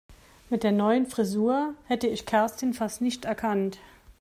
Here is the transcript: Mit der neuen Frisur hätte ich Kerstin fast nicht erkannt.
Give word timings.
Mit 0.49 0.63
der 0.63 0.71
neuen 0.71 1.05
Frisur 1.05 1.75
hätte 1.85 2.07
ich 2.07 2.25
Kerstin 2.25 2.73
fast 2.73 3.01
nicht 3.01 3.23
erkannt. 3.25 3.77